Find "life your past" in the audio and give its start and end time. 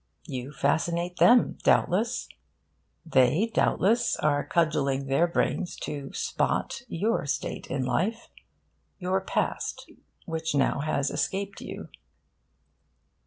7.85-9.91